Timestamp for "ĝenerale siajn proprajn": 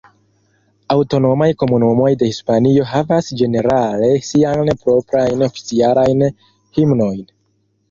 3.43-5.47